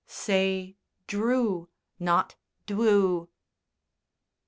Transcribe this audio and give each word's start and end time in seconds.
"Say 0.07 0.77
'drew,' 1.05 1.69
not 1.99 2.35
'dwew.'" 2.65 3.27